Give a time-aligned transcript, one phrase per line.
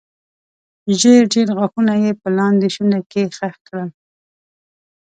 [0.99, 3.89] ژېړ ژېړ غاښونه یې په لاندې شونډه کې خښ کړل.